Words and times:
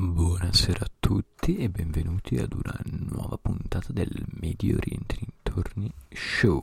Buonasera 0.00 0.84
a 0.84 0.90
tutti 1.00 1.56
e 1.56 1.68
benvenuti 1.68 2.36
ad 2.36 2.52
una 2.52 2.78
nuova 2.84 3.36
puntata 3.36 3.92
del 3.92 4.08
Medio 4.38 4.76
Oriente 4.76 5.16
Dintorni 5.18 5.92
Show. 6.08 6.62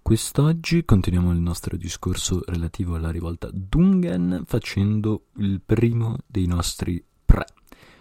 Quest'oggi 0.00 0.86
continuiamo 0.86 1.32
il 1.32 1.38
nostro 1.38 1.76
discorso 1.76 2.42
relativo 2.46 2.94
alla 2.94 3.10
rivolta 3.10 3.50
Dungan 3.52 4.44
facendo 4.46 5.26
il 5.36 5.60
primo 5.60 6.16
dei 6.26 6.46
nostri 6.46 7.04
pre, 7.26 7.44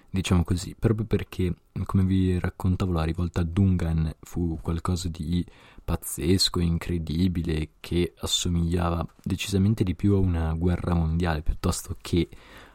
diciamo 0.10 0.46
così, 0.46 0.74
proprio 0.74 1.06
perché, 1.06 1.54
come 1.84 2.06
vi 2.06 2.40
raccontavo, 2.40 2.94
la 2.94 3.04
rivolta 3.04 3.44
Dungan 3.44 4.10
fu 4.22 4.58
qualcosa 4.62 5.10
di 5.10 5.46
pazzesco, 5.84 6.62
incredibile, 6.62 7.72
che 7.82 8.14
assomigliava 8.18 9.06
decisamente 9.22 9.84
di 9.84 9.96
più 9.96 10.14
a 10.14 10.20
una 10.20 10.54
guerra 10.54 10.94
mondiale 10.94 11.42
piuttosto 11.42 11.98
che 12.00 12.30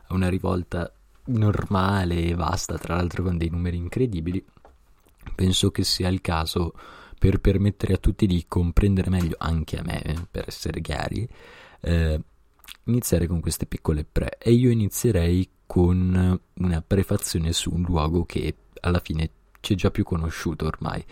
a 0.09 0.13
una 0.13 0.29
rivolta 0.29 0.93
normale 1.27 2.23
e 2.23 2.35
vasta, 2.35 2.79
tra 2.79 2.97
l'altro 2.97 3.23
con 3.23 3.37
dei 3.37 3.49
numeri 3.49 3.77
incredibili, 3.77 4.45
penso 5.35 5.71
che 5.71 5.85
sia 5.85 6.09
il 6.09 6.21
caso 6.21 6.75
per 7.19 7.41
permettere 7.41 7.95
a 7.95 7.99
tutti 7.99 8.27
di 8.27 8.45
comprendere 8.47 9.11
meglio, 9.11 9.37
anche 9.39 9.79
a 9.79 9.83
me, 9.83 10.27
per 10.31 10.45
essere 10.47 10.81
chiari, 10.81 11.27
eh, 11.81 12.21
iniziare 12.85 13.27
con 13.27 13.41
queste 13.41 13.67
piccole 13.67 14.05
pre. 14.05 14.37
E 14.39 14.53
io 14.53 14.71
inizierei 14.71 15.49
con 15.67 16.41
una 16.55 16.83
prefazione 16.83 17.53
su 17.53 17.73
un 17.73 17.83
luogo 17.83 18.25
che 18.25 18.55
alla 18.81 19.01
fine 19.01 19.31
ci 19.61 19.73
è 19.73 19.77
già 19.77 19.91
più 19.91 20.05
conosciuto 20.05 20.67
ormai, 20.67 21.03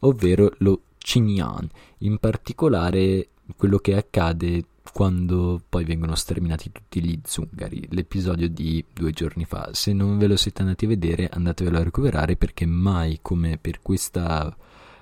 ovvero 0.00 0.52
lo 0.58 0.82
Xinjiang, 0.98 1.68
in 1.98 2.18
particolare 2.18 3.28
quello 3.56 3.78
che 3.78 3.96
accade 3.96 4.64
quando 4.90 5.60
poi 5.68 5.84
vengono 5.84 6.14
sterminati 6.14 6.72
tutti 6.72 7.02
gli 7.02 7.18
zungari, 7.24 7.86
l'episodio 7.90 8.48
di 8.48 8.84
due 8.92 9.12
giorni 9.12 9.44
fa. 9.44 9.70
Se 9.72 9.92
non 9.92 10.18
ve 10.18 10.26
lo 10.26 10.36
siete 10.36 10.62
andati 10.62 10.86
a 10.86 10.88
vedere, 10.88 11.28
andatevelo 11.28 11.78
a 11.78 11.82
recuperare 11.82 12.36
perché 12.36 12.66
mai 12.66 13.20
come 13.22 13.58
per 13.58 13.80
questa, 13.80 14.54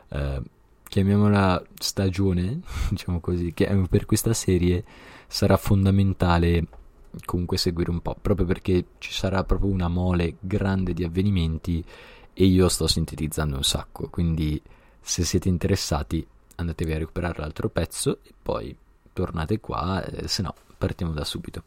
eh, 0.08 0.42
chiamiamola 0.84 1.62
stagione, 1.78 2.60
diciamo 2.90 3.20
così, 3.20 3.52
che 3.54 3.66
per 3.88 4.06
questa 4.06 4.34
serie 4.34 4.84
sarà 5.26 5.56
fondamentale 5.56 6.66
comunque 7.24 7.56
seguire 7.56 7.90
un 7.90 8.00
po', 8.00 8.16
proprio 8.20 8.46
perché 8.46 8.84
ci 8.98 9.12
sarà 9.12 9.42
proprio 9.44 9.72
una 9.72 9.88
mole 9.88 10.36
grande 10.40 10.92
di 10.92 11.02
avvenimenti 11.02 11.82
e 12.32 12.44
io 12.44 12.68
sto 12.68 12.86
sintetizzando 12.86 13.56
un 13.56 13.64
sacco, 13.64 14.08
quindi 14.08 14.60
se 15.00 15.24
siete 15.24 15.48
interessati 15.48 16.24
andatevi 16.56 16.92
a 16.92 16.98
recuperare 16.98 17.40
l'altro 17.40 17.68
pezzo 17.70 18.18
e 18.22 18.32
poi 18.40 18.76
tornate 19.12 19.60
qua, 19.60 20.04
eh, 20.04 20.28
se 20.28 20.42
no 20.42 20.54
partiamo 20.76 21.12
da 21.12 21.24
subito. 21.24 21.62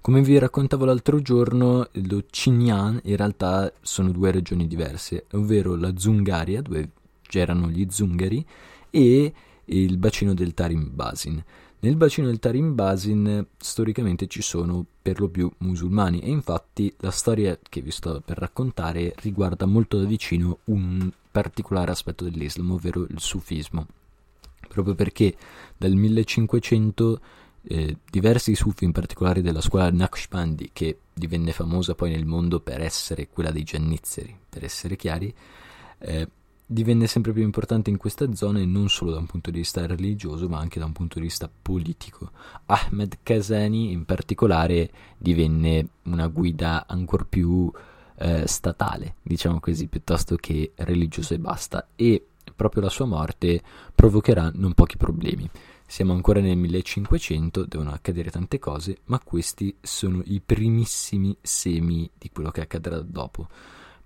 Come 0.00 0.20
vi 0.20 0.38
raccontavo 0.38 0.84
l'altro 0.84 1.22
giorno, 1.22 1.88
lo 1.90 2.24
Xinjiang 2.30 3.00
in 3.04 3.16
realtà 3.16 3.72
sono 3.80 4.10
due 4.10 4.30
regioni 4.30 4.66
diverse, 4.66 5.24
ovvero 5.32 5.76
la 5.76 5.96
Zungaria, 5.96 6.60
dove 6.60 6.90
c'erano 7.22 7.70
gli 7.70 7.86
zungari, 7.88 8.44
e 8.90 9.32
il 9.64 9.96
bacino 9.96 10.34
del 10.34 10.52
Tarim 10.52 10.90
Basin. 10.92 11.42
Nel 11.80 11.96
bacino 11.96 12.26
del 12.26 12.38
Tarim 12.38 12.74
Basin 12.74 13.46
storicamente 13.56 14.26
ci 14.26 14.42
sono 14.42 14.84
per 15.00 15.20
lo 15.20 15.28
più 15.28 15.50
musulmani 15.58 16.20
e 16.20 16.28
infatti 16.28 16.94
la 16.98 17.10
storia 17.10 17.58
che 17.62 17.80
vi 17.80 17.90
sto 17.90 18.22
per 18.24 18.36
raccontare 18.36 19.14
riguarda 19.20 19.64
molto 19.64 19.98
da 19.98 20.04
vicino 20.04 20.58
un 20.64 21.10
particolare 21.30 21.90
aspetto 21.90 22.24
dell'Islam, 22.24 22.72
ovvero 22.72 23.06
il 23.08 23.20
sufismo 23.20 23.86
proprio 24.68 24.94
perché 24.94 25.34
dal 25.76 25.92
1500 25.92 27.20
eh, 27.66 27.96
diversi 28.10 28.54
sufi, 28.54 28.84
in 28.84 28.92
particolare 28.92 29.40
della 29.40 29.60
scuola 29.60 29.90
Naqshbandi, 29.90 30.70
che 30.72 30.98
divenne 31.12 31.52
famosa 31.52 31.94
poi 31.94 32.10
nel 32.10 32.26
mondo 32.26 32.60
per 32.60 32.80
essere 32.80 33.28
quella 33.28 33.50
dei 33.50 33.62
giannizzeri, 33.62 34.36
per 34.48 34.64
essere 34.64 34.96
chiari, 34.96 35.32
eh, 35.98 36.28
divenne 36.66 37.06
sempre 37.06 37.32
più 37.32 37.42
importante 37.42 37.90
in 37.90 37.96
questa 37.96 38.32
zona 38.34 38.58
e 38.58 38.64
non 38.64 38.88
solo 38.88 39.10
da 39.12 39.18
un 39.18 39.26
punto 39.26 39.50
di 39.50 39.58
vista 39.58 39.86
religioso 39.86 40.48
ma 40.48 40.58
anche 40.58 40.78
da 40.78 40.86
un 40.86 40.92
punto 40.92 41.18
di 41.18 41.26
vista 41.26 41.50
politico. 41.62 42.30
Ahmed 42.66 43.18
Kazani 43.22 43.92
in 43.92 44.04
particolare 44.04 44.90
divenne 45.16 45.88
una 46.04 46.26
guida 46.28 46.86
ancora 46.86 47.24
più 47.28 47.70
eh, 48.16 48.46
statale, 48.46 49.16
diciamo 49.22 49.60
così, 49.60 49.86
piuttosto 49.86 50.36
che 50.36 50.72
religiosa 50.76 51.34
e 51.34 51.38
basta 51.38 51.88
e 51.96 52.26
proprio 52.54 52.82
la 52.82 52.88
sua 52.88 53.06
morte 53.06 53.62
provocherà 53.94 54.50
non 54.54 54.74
pochi 54.74 54.96
problemi. 54.96 55.48
Siamo 55.86 56.12
ancora 56.12 56.40
nel 56.40 56.56
1500, 56.56 57.66
devono 57.66 57.92
accadere 57.92 58.30
tante 58.30 58.58
cose, 58.58 58.98
ma 59.04 59.20
questi 59.20 59.76
sono 59.80 60.22
i 60.24 60.40
primissimi 60.40 61.36
semi 61.40 62.10
di 62.18 62.30
quello 62.32 62.50
che 62.50 62.62
accadrà 62.62 63.00
dopo. 63.00 63.48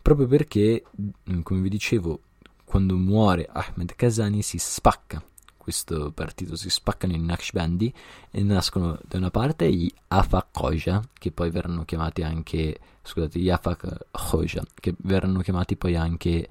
Proprio 0.03 0.27
perché, 0.27 0.85
mm, 1.31 1.41
come 1.43 1.61
vi 1.61 1.69
dicevo, 1.69 2.21
quando 2.65 2.97
muore 2.97 3.49
Ahmed 3.51 3.95
Kazani 3.95 4.43
si 4.43 4.59
spacca 4.59 5.23
questo 5.69 6.11
partito, 6.13 6.57
si 6.57 6.71
spaccano 6.71 7.13
i 7.13 7.21
Naqshbandi 7.21 7.93
e 8.31 8.43
nascono 8.43 8.99
da 9.07 9.19
una 9.19 9.31
parte 9.31 9.71
gli 9.71 9.93
Afak 10.09 10.47
Khoja, 10.51 11.03
che 11.13 11.31
poi 11.31 11.51
verranno 11.51 11.85
chiamati 11.85 12.23
anche, 12.23 12.79
scusate, 13.03 13.39
gli 13.39 13.51
Afak 13.51 14.07
Khoja, 14.11 14.65
che 14.75 14.95
verranno 14.97 15.41
chiamati 15.41 15.77
poi 15.77 15.95
anche 15.95 16.49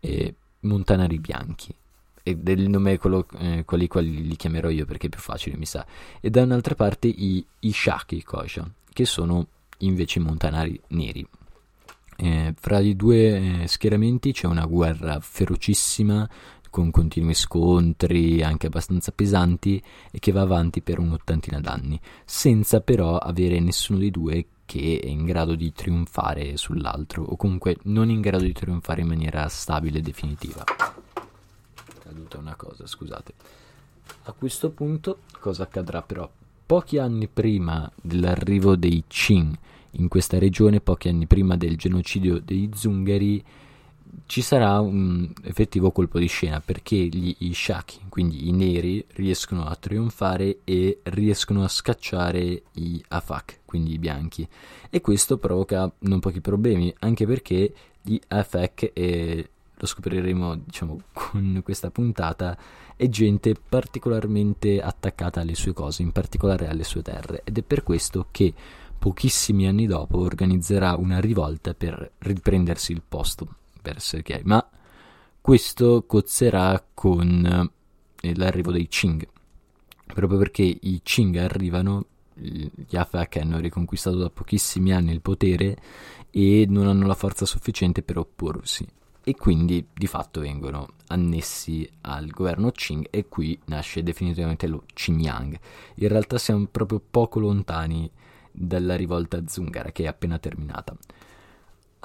eh, 0.00 0.34
montanari 0.60 1.18
bianchi 1.18 1.74
e 2.28 2.36
del 2.36 2.68
nome 2.68 2.98
quello, 2.98 3.26
eh, 3.38 3.64
quelli 3.64 3.86
quali 3.86 4.26
li 4.26 4.36
chiamerò 4.36 4.68
io 4.68 4.84
perché 4.84 5.06
è 5.06 5.10
più 5.10 5.20
facile 5.20 5.56
mi 5.56 5.64
sa. 5.64 5.86
E 6.20 6.28
da 6.28 6.42
un'altra 6.42 6.74
parte 6.74 7.08
i 7.08 7.44
Ishaki 7.60 8.22
Kosha 8.22 8.68
che 8.92 9.04
sono 9.06 9.46
invece 9.78 10.20
montanari 10.20 10.78
neri. 10.88 11.26
Eh, 12.20 12.52
fra 12.58 12.80
i 12.80 12.96
due 12.96 13.62
eh, 13.62 13.68
schieramenti 13.68 14.32
c'è 14.32 14.46
una 14.46 14.66
guerra 14.66 15.20
ferocissima 15.20 16.28
con 16.68 16.90
continui 16.90 17.32
scontri 17.32 18.42
anche 18.42 18.66
abbastanza 18.66 19.12
pesanti 19.12 19.82
e 20.10 20.18
che 20.18 20.32
va 20.32 20.42
avanti 20.42 20.82
per 20.82 20.98
un'ottantina 20.98 21.60
d'anni 21.60 21.98
senza 22.24 22.80
però 22.80 23.16
avere 23.16 23.60
nessuno 23.60 24.00
dei 24.00 24.10
due 24.10 24.44
che 24.68 25.00
è 25.02 25.06
in 25.06 25.24
grado 25.24 25.54
di 25.54 25.72
trionfare 25.72 26.58
sull'altro 26.58 27.22
o 27.22 27.36
comunque 27.36 27.78
non 27.84 28.10
in 28.10 28.20
grado 28.20 28.44
di 28.44 28.52
trionfare 28.52 29.00
in 29.00 29.06
maniera 29.06 29.48
stabile 29.48 30.00
e 30.00 30.02
definitiva. 30.02 30.62
Caduta 32.02 32.36
una 32.36 32.54
cosa, 32.54 32.86
scusate. 32.86 33.32
A 34.24 34.32
questo 34.32 34.68
punto 34.68 35.20
cosa 35.40 35.62
accadrà 35.62 36.02
però? 36.02 36.30
Pochi 36.66 36.98
anni 36.98 37.28
prima 37.28 37.90
dell'arrivo 37.94 38.76
dei 38.76 39.04
Qing 39.06 39.56
in 39.92 40.08
questa 40.08 40.38
regione, 40.38 40.82
pochi 40.82 41.08
anni 41.08 41.24
prima 41.24 41.56
del 41.56 41.78
genocidio 41.78 42.38
dei 42.38 42.68
Zungari, 42.74 43.42
ci 44.26 44.42
sarà 44.42 44.78
un 44.80 45.32
effettivo 45.42 45.90
colpo 45.90 46.18
di 46.18 46.26
scena 46.26 46.60
perché 46.60 46.96
gli 46.96 47.34
Ishaki, 47.38 48.00
quindi 48.08 48.48
i 48.48 48.52
neri, 48.52 49.04
riescono 49.14 49.64
a 49.64 49.74
trionfare 49.74 50.58
e 50.64 51.00
riescono 51.04 51.64
a 51.64 51.68
scacciare 51.68 52.62
i 52.72 53.02
Afak, 53.08 53.60
quindi 53.64 53.94
i 53.94 53.98
bianchi. 53.98 54.46
E 54.90 55.00
questo 55.00 55.38
provoca 55.38 55.90
non 56.00 56.20
pochi 56.20 56.40
problemi, 56.40 56.94
anche 57.00 57.26
perché 57.26 57.72
gli 58.02 58.18
Afak, 58.28 58.90
e 58.92 59.48
lo 59.74 59.86
scopriremo 59.86 60.56
diciamo 60.56 61.00
con 61.12 61.60
questa 61.64 61.90
puntata, 61.90 62.56
è 62.96 63.08
gente 63.08 63.54
particolarmente 63.54 64.82
attaccata 64.82 65.40
alle 65.40 65.54
sue 65.54 65.72
cose, 65.72 66.02
in 66.02 66.12
particolare 66.12 66.68
alle 66.68 66.84
sue 66.84 67.02
terre, 67.02 67.42
ed 67.44 67.56
è 67.56 67.62
per 67.62 67.82
questo 67.82 68.26
che 68.30 68.52
pochissimi 68.98 69.66
anni 69.66 69.86
dopo 69.86 70.18
organizzerà 70.18 70.96
una 70.96 71.20
rivolta 71.20 71.72
per 71.72 72.10
riprendersi 72.18 72.92
il 72.92 73.02
posto 73.06 73.54
per 73.88 74.00
Sergei, 74.02 74.42
ma 74.44 74.66
questo 75.40 76.04
cozzerà 76.06 76.84
con 76.92 77.70
eh, 78.20 78.34
l'arrivo 78.34 78.70
dei 78.70 78.86
Qing, 78.86 79.26
proprio 80.06 80.38
perché 80.38 80.62
i 80.62 81.00
Qing 81.02 81.36
arrivano, 81.36 82.04
gli 82.34 82.96
Afak 82.96 83.36
hanno 83.36 83.58
riconquistato 83.58 84.18
da 84.18 84.30
pochissimi 84.30 84.92
anni 84.92 85.12
il 85.12 85.22
potere 85.22 85.76
e 86.30 86.66
non 86.68 86.86
hanno 86.86 87.06
la 87.06 87.14
forza 87.14 87.46
sufficiente 87.46 88.02
per 88.02 88.18
opporsi 88.18 88.86
e 89.24 89.34
quindi 89.34 89.86
di 89.92 90.06
fatto 90.06 90.40
vengono 90.40 90.88
annessi 91.08 91.88
al 92.02 92.28
governo 92.28 92.70
Qing 92.70 93.08
e 93.10 93.26
qui 93.28 93.58
nasce 93.66 94.02
definitivamente 94.02 94.66
lo 94.66 94.84
Xinjiang. 94.92 95.58
In 95.96 96.08
realtà 96.08 96.38
siamo 96.38 96.66
proprio 96.66 97.00
poco 97.00 97.40
lontani 97.40 98.10
dalla 98.52 98.96
rivolta 98.96 99.42
zungara 99.46 99.92
che 99.92 100.04
è 100.04 100.06
appena 100.06 100.38
terminata. 100.38 100.96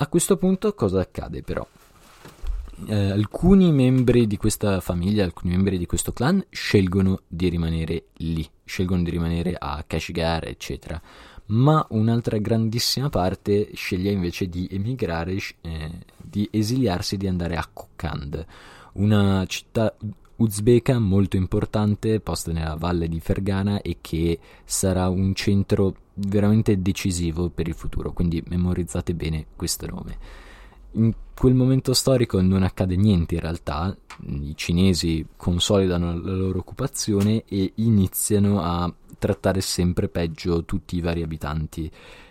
A 0.03 0.07
questo 0.07 0.35
punto 0.35 0.73
cosa 0.73 0.99
accade 0.99 1.43
però? 1.43 1.65
Eh, 2.87 3.11
alcuni 3.11 3.71
membri 3.71 4.27
di 4.27 4.35
questa 4.35 4.81
famiglia, 4.81 5.23
alcuni 5.23 5.53
membri 5.53 5.77
di 5.77 5.85
questo 5.85 6.11
clan 6.11 6.45
scelgono 6.49 7.21
di 7.25 7.47
rimanere 7.47 8.07
lì, 8.15 8.45
scelgono 8.65 9.01
di 9.01 9.11
rimanere 9.11 9.55
a 9.57 9.81
Kashgar, 9.87 10.45
eccetera 10.45 11.01
ma 11.45 11.85
un'altra 11.91 12.37
grandissima 12.37 13.09
parte 13.09 13.69
sceglie 13.75 14.11
invece 14.11 14.47
di 14.47 14.67
emigrare, 14.71 15.37
eh, 15.61 15.91
di 16.17 16.49
esiliarsi 16.51 17.15
di 17.15 17.27
andare 17.27 17.55
a 17.55 17.67
Kokand, 17.71 18.45
una 18.93 19.45
città 19.47 19.93
uzbeka 20.35 20.99
molto 20.99 21.37
importante 21.37 22.19
posta 22.19 22.51
nella 22.51 22.75
valle 22.75 23.07
di 23.07 23.19
Fergana 23.21 23.81
e 23.81 23.97
che 24.01 24.39
sarà 24.65 25.07
un 25.07 25.33
centro 25.33 25.95
veramente 26.15 26.81
decisivo 26.81 27.49
per 27.49 27.67
il 27.67 27.73
futuro, 27.73 28.13
quindi 28.13 28.43
memorizzate 28.47 29.13
bene 29.13 29.45
questo 29.55 29.85
nome. 29.87 30.17
In 30.95 31.13
quel 31.33 31.55
momento 31.55 31.93
storico 31.93 32.39
non 32.41 32.61
accade 32.61 32.95
niente 32.95 33.35
in 33.35 33.41
realtà, 33.41 33.95
i 34.27 34.53
cinesi 34.55 35.25
consolidano 35.35 36.15
la 36.19 36.33
loro 36.33 36.59
occupazione 36.59 37.43
e 37.47 37.73
iniziano 37.75 38.61
a 38.61 38.93
trattare 39.17 39.61
sempre 39.61 40.07
peggio 40.07 40.65
tutti 40.65 40.95
i 40.97 41.01
vari 41.01 41.23
abitanti. 41.23 41.89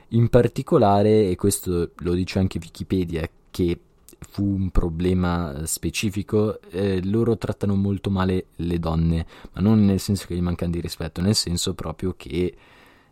In 0.09 0.29
particolare, 0.29 1.29
e 1.29 1.37
questo 1.37 1.91
lo 1.97 2.13
dice 2.13 2.39
anche 2.39 2.61
Wikipedia, 2.63 3.29
che 3.51 3.81
fu 4.19 4.45
un 4.45 4.71
problema 4.71 5.67
specifico, 5.67 6.61
eh, 6.71 7.05
loro 7.05 7.37
trattano 7.37 7.75
molto 7.75 8.11
male 8.11 8.47
le 8.57 8.79
donne, 8.79 9.27
ma 9.53 9.61
non 9.61 9.85
nel 9.85 9.99
senso 9.99 10.27
che 10.27 10.37
gli 10.37 10.41
mancano 10.41 10.71
di 10.71 10.81
rispetto, 10.81 11.21
nel 11.21 11.35
senso 11.35 11.75
proprio 11.75 12.15
che 12.17 12.55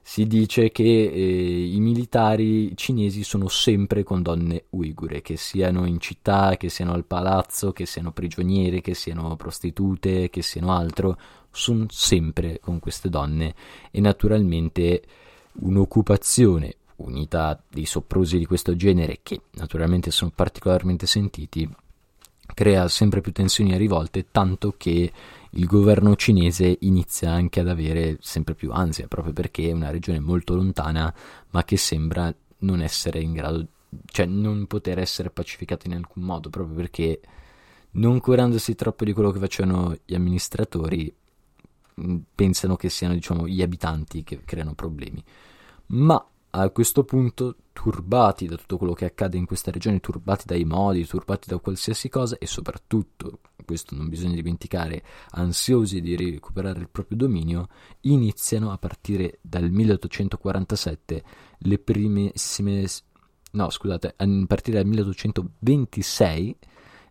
si 0.02 0.26
dice 0.26 0.70
che 0.70 0.82
eh, 0.82 1.64
i 1.66 1.78
militari 1.80 2.76
cinesi 2.76 3.22
sono 3.22 3.48
sempre 3.48 4.02
con 4.02 4.22
donne 4.22 4.64
uigure, 4.70 5.22
che 5.22 5.36
siano 5.36 5.86
in 5.86 6.00
città, 6.00 6.56
che 6.56 6.68
siano 6.68 6.92
al 6.92 7.04
palazzo, 7.04 7.72
che 7.72 7.86
siano 7.86 8.12
prigioniere, 8.12 8.80
che 8.80 8.94
siano 8.94 9.36
prostitute, 9.36 10.30
che 10.30 10.42
siano 10.42 10.72
altro, 10.72 11.18
sono 11.50 11.86
sempre 11.88 12.58
con 12.60 12.78
queste 12.78 13.08
donne. 13.08 13.54
E 13.90 14.00
naturalmente 14.00 15.02
un'occupazione 15.60 16.74
unità 16.96 17.62
di 17.68 17.86
soprusi 17.86 18.38
di 18.38 18.46
questo 18.46 18.76
genere 18.76 19.20
che 19.22 19.40
naturalmente 19.52 20.10
sono 20.10 20.32
particolarmente 20.34 21.06
sentiti 21.06 21.68
crea 22.52 22.88
sempre 22.88 23.20
più 23.20 23.32
tensioni 23.32 23.72
e 23.72 23.78
rivolte 23.78 24.26
tanto 24.30 24.74
che 24.76 25.10
il 25.50 25.66
governo 25.66 26.14
cinese 26.16 26.76
inizia 26.80 27.32
anche 27.32 27.60
ad 27.60 27.68
avere 27.68 28.18
sempre 28.20 28.54
più 28.54 28.70
ansia 28.70 29.08
proprio 29.08 29.32
perché 29.32 29.68
è 29.68 29.72
una 29.72 29.90
regione 29.90 30.20
molto 30.20 30.54
lontana 30.54 31.12
ma 31.50 31.64
che 31.64 31.76
sembra 31.76 32.32
non 32.58 32.80
essere 32.80 33.20
in 33.20 33.32
grado 33.32 33.66
cioè 34.06 34.26
non 34.26 34.66
poter 34.66 34.98
essere 35.00 35.30
pacificata 35.30 35.86
in 35.88 35.94
alcun 35.94 36.22
modo 36.22 36.50
proprio 36.50 36.76
perché 36.76 37.20
non 37.92 38.20
curandosi 38.20 38.74
troppo 38.76 39.04
di 39.04 39.12
quello 39.12 39.32
che 39.32 39.40
facevano 39.40 39.96
gli 40.04 40.14
amministratori 40.14 41.12
pensano 42.34 42.76
che 42.76 42.88
siano 42.88 43.14
diciamo, 43.14 43.46
gli 43.46 43.62
abitanti 43.62 44.22
che 44.22 44.40
creano 44.44 44.74
problemi. 44.74 45.22
Ma 45.86 46.24
a 46.50 46.70
questo 46.70 47.04
punto, 47.04 47.56
turbati 47.72 48.46
da 48.46 48.56
tutto 48.56 48.76
quello 48.76 48.92
che 48.92 49.04
accade 49.04 49.36
in 49.36 49.46
questa 49.46 49.70
regione, 49.70 50.00
turbati 50.00 50.44
dai 50.46 50.64
modi, 50.64 51.06
turbati 51.06 51.48
da 51.48 51.58
qualsiasi 51.58 52.08
cosa 52.08 52.36
e 52.38 52.46
soprattutto, 52.46 53.40
questo 53.64 53.94
non 53.94 54.08
bisogna 54.08 54.34
dimenticare, 54.34 55.04
ansiosi 55.30 56.00
di 56.00 56.16
recuperare 56.16 56.80
il 56.80 56.88
proprio 56.88 57.16
dominio, 57.18 57.68
iniziano 58.00 58.72
a 58.72 58.78
partire 58.78 59.38
dal 59.42 59.70
1847 59.70 61.24
le 61.58 61.78
primissime 61.78 62.86
no 63.52 63.70
scusate, 63.70 64.14
a 64.16 64.26
partire 64.46 64.76
dal 64.78 64.86
1826 64.86 66.56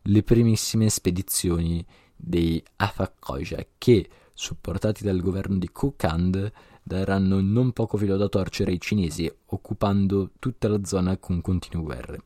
le 0.03 0.23
primissime 0.23 0.89
spedizioni 0.89 1.85
dei 2.15 2.61
Afakkoja 2.77 3.65
che 3.77 4.09
supportati 4.33 5.03
dal 5.03 5.19
governo 5.19 5.57
di 5.57 5.69
Kokand, 5.69 6.51
daranno 6.89 7.39
non 7.39 7.71
poco 7.71 7.97
filo 7.97 8.17
da 8.17 8.27
torcere 8.27 8.71
ai 8.71 8.81
cinesi, 8.81 9.31
occupando 9.47 10.31
tutta 10.39 10.67
la 10.67 10.83
zona 10.83 11.17
con 11.17 11.39
continue 11.41 11.83
guerre. 11.83 12.21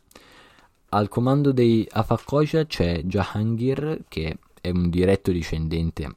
Al 0.90 1.10
comando 1.10 1.52
dei 1.52 1.86
Afakoja 1.90 2.66
c'è 2.66 3.02
Jahangir, 3.04 4.06
che 4.08 4.38
è 4.62 4.70
un 4.70 4.90
diretto 4.90 5.32
discendente 5.32 6.14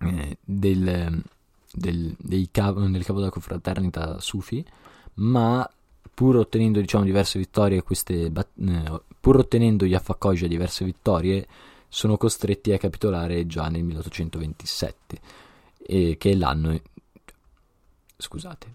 eh, 0.00 0.36
del, 0.42 1.22
del, 1.72 2.48
capo, 2.50 2.80
del 2.80 3.04
capo 3.04 3.18
della 3.20 3.30
confraternita 3.30 4.18
Sufi, 4.18 4.64
ma 5.14 5.68
pur 6.12 6.36
ottenendo 6.36 6.80
diciamo, 6.80 7.04
diverse 7.04 7.38
vittorie, 7.38 7.82
queste, 7.82 8.32
eh, 8.32 9.02
pur 9.20 9.36
ottenendo 9.36 9.84
gli 9.84 9.94
Afakoja 9.94 10.48
diverse 10.48 10.84
vittorie, 10.84 11.46
sono 11.88 12.16
costretti 12.16 12.72
a 12.72 12.78
capitolare 12.78 13.46
già 13.46 13.68
nel 13.68 13.84
1827, 13.84 15.20
eh, 15.86 16.16
che 16.18 16.30
è 16.30 16.34
l'anno... 16.34 16.80
Scusate. 18.20 18.74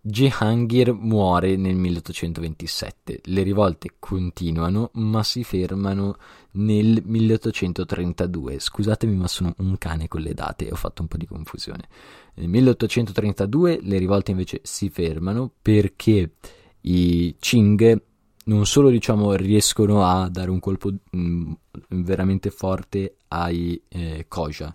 Jehangir 0.00 0.92
muore 0.92 1.54
nel 1.54 1.76
1827, 1.76 3.20
le 3.24 3.42
rivolte 3.42 3.94
continuano 4.00 4.90
ma 4.94 5.22
si 5.22 5.44
fermano 5.44 6.16
nel 6.52 7.00
1832. 7.04 8.58
Scusatemi 8.58 9.14
ma 9.14 9.28
sono 9.28 9.54
un 9.58 9.78
cane 9.78 10.08
con 10.08 10.22
le 10.22 10.34
date 10.34 10.66
e 10.66 10.72
ho 10.72 10.76
fatto 10.76 11.02
un 11.02 11.08
po' 11.08 11.18
di 11.18 11.26
confusione. 11.26 11.86
Nel 12.34 12.48
1832 12.48 13.78
le 13.80 13.98
rivolte 13.98 14.32
invece 14.32 14.60
si 14.64 14.88
fermano 14.88 15.52
perché 15.62 16.32
i 16.80 17.36
Qing 17.38 18.02
non 18.46 18.66
solo 18.66 18.90
diciamo, 18.90 19.34
riescono 19.34 20.04
a 20.04 20.28
dare 20.28 20.50
un 20.50 20.58
colpo 20.58 20.92
mm, 21.16 21.52
veramente 21.90 22.50
forte 22.50 23.18
ai 23.28 23.80
eh, 23.86 24.24
Koja, 24.26 24.74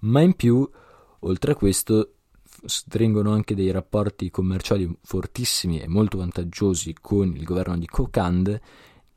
ma 0.00 0.20
in 0.20 0.34
più, 0.34 0.68
oltre 1.20 1.52
a 1.52 1.54
questo, 1.54 2.15
stringono 2.66 3.32
anche 3.32 3.54
dei 3.54 3.70
rapporti 3.70 4.30
commerciali 4.30 4.90
fortissimi 5.02 5.80
e 5.80 5.88
molto 5.88 6.18
vantaggiosi 6.18 6.94
con 7.00 7.34
il 7.34 7.44
governo 7.44 7.76
di 7.76 7.86
Kokand, 7.86 8.60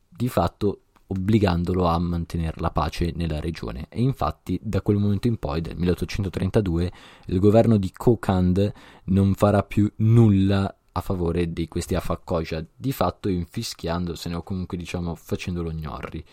di 0.07 0.27
fatto 0.27 0.81
obbligandolo 1.07 1.85
a 1.85 1.97
mantenere 1.97 2.57
la 2.59 2.71
pace 2.71 3.11
nella 3.15 3.39
regione. 3.39 3.87
E 3.89 4.01
infatti, 4.01 4.59
da 4.61 4.81
quel 4.81 4.97
momento 4.97 5.27
in 5.27 5.37
poi, 5.37 5.61
del 5.61 5.75
1832, 5.75 6.91
il 7.27 7.39
governo 7.39 7.77
di 7.77 7.91
Kokand 7.91 8.71
non 9.05 9.33
farà 9.33 9.63
più 9.63 9.91
nulla 9.97 10.73
a 10.91 11.01
favore 11.01 11.51
di 11.51 11.67
questi 11.67 11.95
Afakkoja, 11.95 12.65
di 12.75 12.91
fatto 12.91 13.29
infischiandosene 13.29 14.35
o 14.35 14.43
comunque 14.43 14.77
diciamo 14.77 15.15
facendolo 15.15 15.71
gnorri. 15.71 16.23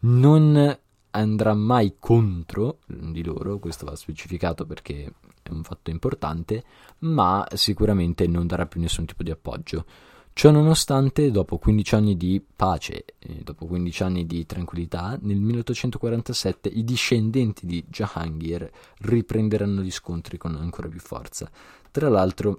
Non 0.00 0.78
andrà 1.10 1.54
mai 1.54 1.96
contro 1.98 2.78
di 2.86 3.22
loro, 3.22 3.58
questo 3.58 3.86
va 3.86 3.96
specificato 3.96 4.66
perché 4.66 5.12
è 5.42 5.50
un 5.50 5.62
fatto 5.62 5.90
importante, 5.90 6.62
ma 7.00 7.46
sicuramente 7.54 8.26
non 8.26 8.46
darà 8.46 8.66
più 8.66 8.80
nessun 8.80 9.04
tipo 9.06 9.22
di 9.22 9.30
appoggio. 9.30 9.84
Ciò 10.32 10.50
nonostante, 10.50 11.30
dopo 11.30 11.58
15 11.58 11.94
anni 11.94 12.16
di 12.16 12.42
pace 12.56 13.04
e 13.18 13.40
dopo 13.42 13.66
15 13.66 14.02
anni 14.04 14.26
di 14.26 14.46
tranquillità, 14.46 15.18
nel 15.20 15.38
1847 15.38 16.68
i 16.68 16.84
discendenti 16.84 17.66
di 17.66 17.84
Jahangir 17.88 18.70
riprenderanno 19.00 19.82
gli 19.82 19.90
scontri 19.90 20.38
con 20.38 20.54
ancora 20.54 20.88
più 20.88 21.00
forza. 21.00 21.50
Tra 21.90 22.08
l'altro, 22.08 22.58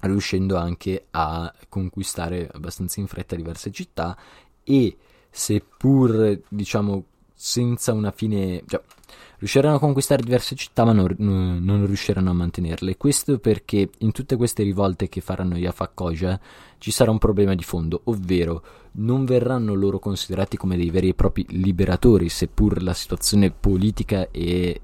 riuscendo 0.00 0.56
anche 0.56 1.06
a 1.10 1.52
conquistare 1.68 2.48
abbastanza 2.50 3.00
in 3.00 3.06
fretta 3.06 3.36
diverse 3.36 3.70
città 3.70 4.16
e 4.62 4.96
seppur 5.30 6.40
diciamo 6.48 7.04
senza 7.34 7.92
una 7.92 8.12
fine 8.12 8.62
cioè, 8.66 8.80
riusciranno 9.38 9.76
a 9.76 9.80
conquistare 9.80 10.22
diverse 10.22 10.54
città 10.54 10.84
ma 10.84 10.92
non, 10.92 11.14
non, 11.18 11.86
riusciranno 11.86 12.30
a 12.30 12.34
mantenerle. 12.34 12.96
Questo 12.96 13.38
perché 13.38 13.90
in 13.98 14.12
tutte 14.12 14.36
queste 14.36 14.62
rivolte 14.62 15.08
che 15.08 15.20
faranno 15.20 15.56
gli 15.56 15.66
Afakkoja 15.66 16.40
ci 16.78 16.90
sarà 16.90 17.10
un 17.10 17.18
problema 17.18 17.54
di 17.54 17.62
fondo 17.62 18.02
ovvero 18.04 18.62
non 18.92 19.24
verranno 19.24 19.74
loro 19.74 19.98
considerati 19.98 20.56
come 20.56 20.76
dei 20.76 20.90
veri 20.90 21.08
e 21.08 21.14
propri 21.14 21.44
liberatori 21.48 22.28
seppur 22.28 22.82
la 22.82 22.94
situazione 22.94 23.50
politica 23.50 24.28
e 24.30 24.80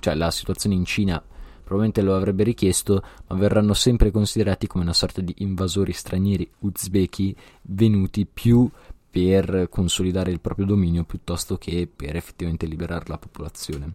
cioè 0.00 0.14
la 0.14 0.30
situazione 0.30 0.74
in 0.74 0.84
Cina 0.84 1.22
probabilmente 1.64 2.02
lo 2.02 2.14
avrebbe 2.14 2.44
richiesto, 2.44 3.02
ma 3.26 3.36
verranno 3.36 3.72
sempre 3.72 4.10
considerati 4.10 4.66
come 4.66 4.84
una 4.84 4.92
sorta 4.92 5.22
di 5.22 5.34
invasori 5.38 5.92
stranieri 5.92 6.48
uzbeki 6.60 7.34
venuti 7.62 8.26
più 8.26 8.68
per 9.14 9.68
consolidare 9.70 10.32
il 10.32 10.40
proprio 10.40 10.66
dominio 10.66 11.04
piuttosto 11.04 11.56
che 11.56 11.86
per 11.86 12.16
effettivamente 12.16 12.66
liberare 12.66 13.04
la 13.06 13.16
popolazione. 13.16 13.92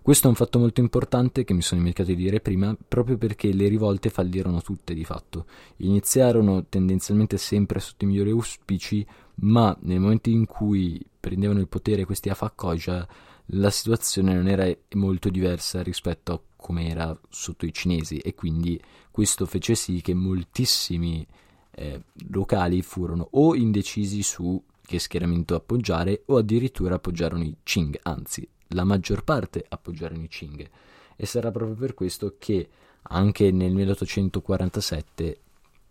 Questo 0.00 0.28
è 0.28 0.30
un 0.30 0.34
fatto 0.34 0.58
molto 0.58 0.80
importante 0.80 1.44
che 1.44 1.52
mi 1.52 1.60
sono 1.60 1.80
dimenticato 1.80 2.14
di 2.14 2.22
dire 2.22 2.40
prima, 2.40 2.74
proprio 2.88 3.18
perché 3.18 3.52
le 3.52 3.68
rivolte 3.68 4.08
fallirono 4.08 4.62
tutte 4.62 4.94
di 4.94 5.04
fatto. 5.04 5.44
Iniziarono 5.76 6.64
tendenzialmente 6.70 7.36
sempre 7.36 7.80
sotto 7.80 8.04
i 8.04 8.06
migliori 8.06 8.30
auspici, 8.30 9.06
ma 9.40 9.76
nel 9.82 10.00
momento 10.00 10.30
in 10.30 10.46
cui 10.46 10.98
prendevano 11.20 11.60
il 11.60 11.68
potere 11.68 12.06
questi 12.06 12.30
Afakoja, 12.30 13.06
la 13.46 13.70
situazione 13.70 14.32
non 14.32 14.48
era 14.48 14.74
molto 14.94 15.28
diversa 15.28 15.82
rispetto 15.82 16.32
a 16.32 16.40
come 16.56 16.88
era 16.88 17.14
sotto 17.28 17.66
i 17.66 17.74
cinesi 17.74 18.16
e 18.16 18.34
quindi 18.34 18.80
questo 19.10 19.44
fece 19.44 19.74
sì 19.74 20.00
che 20.00 20.14
moltissimi 20.14 21.26
eh, 21.74 22.02
locali 22.30 22.82
furono 22.82 23.28
o 23.32 23.54
indecisi 23.54 24.22
su 24.22 24.62
che 24.84 24.98
schieramento 24.98 25.54
appoggiare 25.54 26.22
o 26.26 26.36
addirittura 26.36 26.96
appoggiarono 26.96 27.44
i 27.44 27.56
Qing, 27.62 27.98
anzi 28.02 28.46
la 28.68 28.84
maggior 28.84 29.24
parte 29.24 29.64
appoggiarono 29.66 30.22
i 30.22 30.28
Qing. 30.28 30.68
E 31.16 31.26
sarà 31.26 31.50
proprio 31.50 31.76
per 31.76 31.94
questo 31.94 32.36
che 32.38 32.68
anche 33.02 33.50
nel 33.50 33.72
1847 33.72 35.40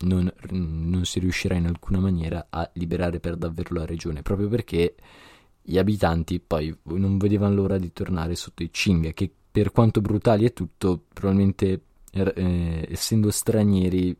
non, 0.00 0.32
non, 0.50 1.04
si 1.04 1.20
riuscirà 1.20 1.54
in 1.54 1.66
alcuna 1.66 1.98
maniera 1.98 2.46
a 2.50 2.68
liberare 2.74 3.20
per 3.20 3.36
davvero 3.36 3.74
la 3.74 3.84
regione, 3.84 4.22
proprio 4.22 4.48
perché 4.48 4.94
gli 5.62 5.78
abitanti 5.78 6.40
poi 6.40 6.76
non 6.84 7.18
vedevano 7.18 7.54
l'ora 7.54 7.78
di 7.78 7.92
tornare 7.92 8.34
sotto 8.34 8.62
i 8.62 8.70
Qing, 8.70 9.12
che 9.14 9.30
per 9.50 9.70
quanto 9.70 10.00
brutali 10.00 10.44
e 10.44 10.52
tutto, 10.52 11.04
probabilmente 11.12 11.82
eh, 12.12 12.86
essendo 12.90 13.30
stranieri, 13.30 14.16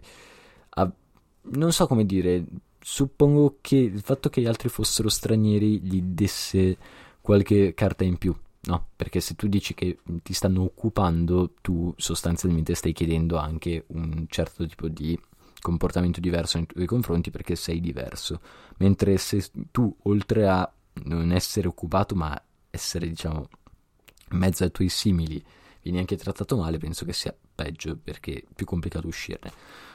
non 1.42 1.72
so 1.72 1.86
come 1.86 2.04
dire, 2.06 2.44
suppongo 2.78 3.58
che 3.60 3.76
il 3.76 4.00
fatto 4.00 4.28
che 4.28 4.40
gli 4.40 4.46
altri 4.46 4.68
fossero 4.68 5.08
stranieri 5.08 5.80
gli 5.80 6.02
desse 6.02 6.76
qualche 7.20 7.74
carta 7.74 8.04
in 8.04 8.18
più. 8.18 8.34
No, 8.64 8.90
perché 8.94 9.20
se 9.20 9.34
tu 9.34 9.48
dici 9.48 9.74
che 9.74 9.98
ti 10.22 10.32
stanno 10.32 10.62
occupando, 10.62 11.54
tu 11.60 11.92
sostanzialmente 11.96 12.74
stai 12.74 12.92
chiedendo 12.92 13.36
anche 13.36 13.84
un 13.88 14.26
certo 14.28 14.64
tipo 14.66 14.88
di 14.88 15.18
comportamento 15.60 16.20
diverso 16.20 16.58
nei 16.58 16.66
tuoi 16.66 16.86
confronti 16.86 17.30
perché 17.30 17.56
sei 17.56 17.80
diverso. 17.80 18.40
Mentre 18.78 19.16
se 19.16 19.44
tu, 19.70 19.94
oltre 20.02 20.48
a 20.48 20.70
non 21.04 21.32
essere 21.32 21.66
occupato, 21.66 22.14
ma 22.14 22.40
essere, 22.70 23.08
diciamo, 23.08 23.48
in 24.30 24.38
mezzo 24.38 24.62
ai 24.62 24.70
tuoi 24.70 24.88
simili, 24.88 25.42
vieni 25.82 25.98
anche 25.98 26.16
trattato 26.16 26.56
male, 26.56 26.78
penso 26.78 27.04
che 27.04 27.12
sia 27.12 27.34
peggio 27.54 27.96
perché 27.96 28.34
è 28.34 28.44
più 28.54 28.64
complicato 28.64 29.08
uscirne. 29.08 29.52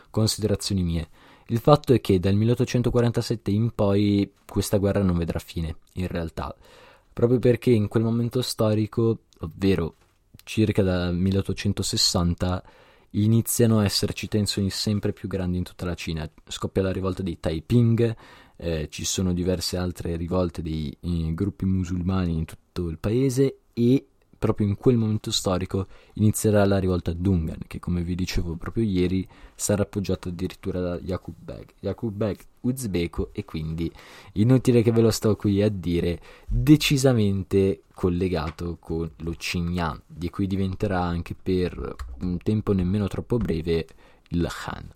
Considerazioni 0.09 0.83
mie. 0.83 1.09
Il 1.49 1.59
fatto 1.59 1.93
è 1.93 2.01
che 2.01 2.19
dal 2.19 2.35
1847 2.35 3.51
in 3.51 3.71
poi 3.73 4.29
questa 4.45 4.77
guerra 4.77 5.01
non 5.01 5.17
vedrà 5.17 5.39
fine, 5.39 5.77
in 5.93 6.07
realtà, 6.07 6.53
proprio 7.13 7.39
perché 7.39 7.71
in 7.71 7.87
quel 7.87 8.03
momento 8.03 8.41
storico, 8.41 9.19
ovvero 9.39 9.95
circa 10.43 10.83
dal 10.83 11.15
1860, 11.15 12.63
iniziano 13.11 13.79
a 13.79 13.85
esserci 13.85 14.27
tensioni 14.27 14.69
sempre 14.69 15.13
più 15.13 15.29
grandi 15.29 15.57
in 15.57 15.63
tutta 15.63 15.85
la 15.85 15.95
Cina. 15.95 16.29
Scoppia 16.47 16.81
la 16.83 16.91
rivolta 16.91 17.23
dei 17.23 17.39
Taiping, 17.39 18.15
eh, 18.57 18.87
ci 18.89 19.05
sono 19.05 19.33
diverse 19.33 19.77
altre 19.77 20.17
rivolte 20.17 20.61
dei 20.61 20.95
eh, 20.99 21.33
gruppi 21.33 21.65
musulmani 21.65 22.37
in 22.37 22.45
tutto 22.45 22.89
il 22.89 22.97
paese 22.97 23.59
e 23.73 24.07
proprio 24.37 24.67
in 24.67 24.75
quel 24.75 24.97
momento 24.97 25.31
storico 25.31 25.87
inizierà 26.13 26.65
la 26.65 26.77
rivolta 26.77 27.13
Dungan, 27.13 27.59
che 27.67 27.79
come 27.79 28.01
vi 28.01 28.15
dicevo 28.15 28.55
proprio 28.55 28.83
ieri 28.83 29.27
sarà 29.55 29.83
appoggiata 29.83 30.29
addirittura 30.29 30.79
da 30.79 30.99
Yakub 31.01 31.35
Beg. 31.37 31.73
Yakub 31.79 32.13
Beg 32.13 32.39
uzbeko 32.61 33.29
e 33.31 33.45
quindi 33.45 33.91
inutile 34.33 34.81
che 34.81 34.91
ve 34.91 35.01
lo 35.01 35.11
sto 35.11 35.35
qui 35.35 35.61
a 35.61 35.69
dire, 35.69 36.21
decisamente 36.47 37.83
collegato 37.93 38.77
con 38.79 39.09
lo 39.17 39.31
Xinjiang, 39.31 40.01
di 40.05 40.29
cui 40.29 40.47
diventerà 40.47 41.01
anche 41.01 41.35
per 41.41 41.95
un 42.21 42.37
tempo 42.37 42.73
nemmeno 42.73 43.07
troppo 43.07 43.37
breve 43.37 43.87
il 44.29 44.47
Khan. 44.47 44.93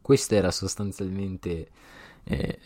Questo 0.00 0.34
era 0.34 0.50
sostanzialmente 0.50 1.68
eh, 2.24 2.58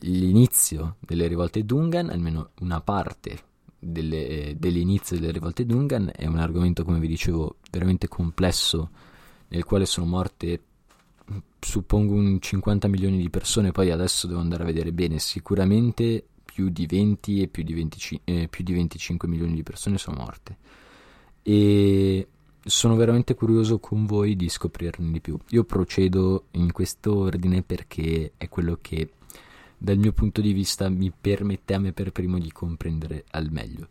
l'inizio 0.00 0.96
delle 1.00 1.26
rivolte 1.26 1.64
Dungan, 1.64 2.10
almeno 2.10 2.50
una 2.60 2.80
parte 2.80 3.48
delle, 3.80 4.54
dell'inizio 4.58 5.18
delle 5.18 5.32
rivolte 5.32 5.64
Dungan, 5.64 6.12
è 6.14 6.26
un 6.26 6.38
argomento, 6.38 6.84
come 6.84 7.00
vi 7.00 7.08
dicevo, 7.08 7.56
veramente 7.70 8.06
complesso, 8.06 8.90
nel 9.48 9.64
quale 9.64 9.86
sono 9.86 10.06
morte 10.06 10.60
suppongo 11.58 12.14
un 12.14 12.40
50 12.40 12.88
milioni 12.88 13.18
di 13.18 13.30
persone, 13.30 13.72
poi 13.72 13.90
adesso 13.90 14.26
devo 14.26 14.40
andare 14.40 14.62
a 14.62 14.66
vedere 14.66 14.92
bene, 14.92 15.18
sicuramente 15.18 16.24
più 16.44 16.68
di 16.68 16.86
20 16.86 17.42
e 17.42 17.48
più 17.48 17.62
di, 17.62 17.74
25, 17.74 18.32
eh, 18.32 18.48
più 18.48 18.64
di 18.64 18.72
25 18.72 19.28
milioni 19.28 19.54
di 19.54 19.62
persone 19.62 19.98
sono 19.98 20.18
morte. 20.18 20.56
E 21.42 22.28
sono 22.62 22.96
veramente 22.96 23.34
curioso 23.34 23.78
con 23.78 24.04
voi 24.04 24.36
di 24.36 24.48
scoprirne 24.48 25.10
di 25.10 25.20
più. 25.20 25.38
Io 25.50 25.64
procedo 25.64 26.46
in 26.52 26.72
questo 26.72 27.16
ordine 27.16 27.62
perché 27.62 28.32
è 28.36 28.48
quello 28.48 28.78
che 28.80 29.10
dal 29.82 29.96
mio 29.96 30.12
punto 30.12 30.42
di 30.42 30.52
vista 30.52 30.90
mi 30.90 31.10
permette 31.10 31.72
a 31.72 31.78
me 31.78 31.94
per 31.94 32.12
primo 32.12 32.38
di 32.38 32.52
comprendere 32.52 33.24
al 33.30 33.50
meglio. 33.50 33.88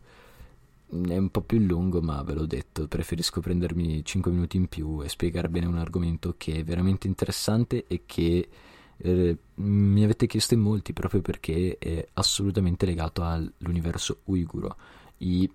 È 0.88 1.16
un 1.16 1.30
po' 1.30 1.40
più 1.40 1.58
lungo, 1.58 2.00
ma 2.00 2.22
ve 2.22 2.34
l'ho 2.34 2.46
detto, 2.46 2.86
preferisco 2.86 3.40
prendermi 3.40 4.04
5 4.04 4.30
minuti 4.30 4.56
in 4.56 4.68
più 4.68 5.02
e 5.02 5.08
spiegare 5.08 5.48
bene 5.48 5.66
un 5.66 5.78
argomento 5.78 6.36
che 6.36 6.54
è 6.54 6.64
veramente 6.64 7.08
interessante 7.08 7.86
e 7.88 8.02
che 8.06 8.48
eh, 8.98 9.36
mi 9.54 10.04
avete 10.04 10.26
chiesto 10.28 10.54
in 10.54 10.60
molti 10.60 10.92
proprio 10.92 11.22
perché 11.22 11.76
è 11.76 12.06
assolutamente 12.14 12.86
legato 12.86 13.24
all'universo 13.24 14.20
uiguro. 14.26 14.76
I 15.18 15.50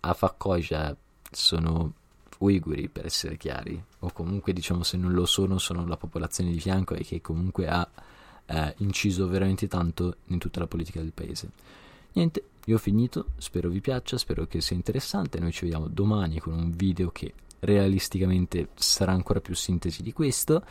Afakoja 0.00 0.96
sono 1.32 1.94
uiguri 2.38 2.88
per 2.88 3.06
essere 3.06 3.36
chiari, 3.36 3.82
o 3.98 4.12
comunque 4.12 4.52
diciamo 4.52 4.84
se 4.84 4.96
non 4.96 5.12
lo 5.12 5.26
sono 5.26 5.58
sono 5.58 5.84
la 5.84 5.96
popolazione 5.96 6.52
di 6.52 6.60
fianco 6.60 6.94
e 6.94 7.02
che 7.02 7.20
comunque 7.20 7.66
ha 7.66 7.88
eh, 8.50 8.74
inciso 8.78 9.28
veramente 9.28 9.68
tanto 9.68 10.16
in 10.26 10.38
tutta 10.38 10.60
la 10.60 10.66
politica 10.66 11.00
del 11.00 11.12
paese. 11.12 11.50
Niente, 12.12 12.44
io 12.66 12.74
ho 12.74 12.78
finito, 12.78 13.26
spero 13.38 13.68
vi 13.68 13.80
piaccia, 13.80 14.18
spero 14.18 14.46
che 14.46 14.60
sia 14.60 14.74
interessante, 14.74 15.38
noi 15.38 15.52
ci 15.52 15.64
vediamo 15.64 15.86
domani 15.86 16.40
con 16.40 16.54
un 16.54 16.70
video 16.72 17.10
che 17.10 17.32
realisticamente 17.60 18.68
sarà 18.74 19.12
ancora 19.12 19.40
più 19.40 19.54
sintesi 19.54 20.02
di 20.02 20.12
questo 20.12 20.64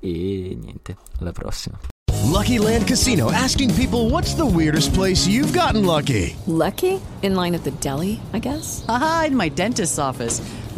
e 0.00 0.58
niente, 0.60 0.96
alla 1.18 1.32
prossima. 1.32 1.78
Lucky 2.24 2.58
Land 2.58 2.86
Casino 2.86 3.30
asking 3.30 3.72
people 3.74 4.08
what's 4.10 4.34
the 4.34 4.44
weirdest 4.44 4.92
place 4.92 5.26
you've 5.26 5.52
gotten 5.52 5.84
lucky? 5.84 6.36
Lucky? 6.46 7.00
In 7.22 7.34
line 7.34 7.54
at 7.54 7.62
the 7.62 7.72
deli, 7.80 8.20
I 8.32 8.38
guess. 8.40 8.84
Aha, 8.86 9.26
in 9.28 9.36
my 9.36 9.48
dentist's 9.48 9.98
office. 9.98 10.40